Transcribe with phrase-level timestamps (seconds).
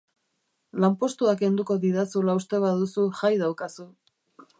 [0.85, 3.87] Lanpostua kenduko didazula uste baduzu jai daukazu.